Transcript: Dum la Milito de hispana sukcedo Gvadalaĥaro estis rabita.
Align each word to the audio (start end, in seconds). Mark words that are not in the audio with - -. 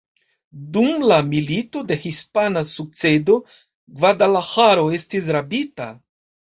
Dum 0.77 1.03
la 1.11 1.19
Milito 1.27 1.83
de 1.93 1.99
hispana 2.07 2.65
sukcedo 2.73 3.39
Gvadalaĥaro 4.01 4.93
estis 5.01 5.35
rabita. 5.39 5.95